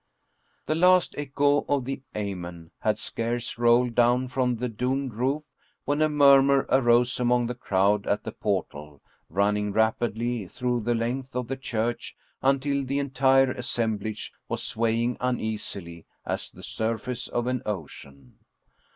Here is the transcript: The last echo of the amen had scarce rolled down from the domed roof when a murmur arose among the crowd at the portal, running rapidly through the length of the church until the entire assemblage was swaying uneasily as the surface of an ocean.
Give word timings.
The 0.65 0.73
last 0.73 1.13
echo 1.15 1.63
of 1.69 1.85
the 1.85 2.01
amen 2.17 2.71
had 2.79 2.97
scarce 2.97 3.59
rolled 3.59 3.93
down 3.93 4.29
from 4.29 4.55
the 4.55 4.67
domed 4.67 5.13
roof 5.13 5.43
when 5.85 6.01
a 6.01 6.09
murmur 6.09 6.65
arose 6.71 7.19
among 7.19 7.45
the 7.45 7.53
crowd 7.53 8.07
at 8.07 8.23
the 8.23 8.31
portal, 8.31 9.03
running 9.29 9.71
rapidly 9.71 10.47
through 10.47 10.79
the 10.79 10.95
length 10.95 11.35
of 11.35 11.47
the 11.47 11.55
church 11.55 12.15
until 12.41 12.83
the 12.83 12.97
entire 12.97 13.51
assemblage 13.51 14.33
was 14.49 14.63
swaying 14.63 15.17
uneasily 15.19 16.07
as 16.25 16.49
the 16.49 16.63
surface 16.63 17.27
of 17.27 17.45
an 17.45 17.61
ocean. 17.67 18.39